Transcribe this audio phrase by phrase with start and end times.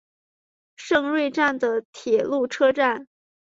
[0.77, 3.07] 胜瑞站的铁路车站。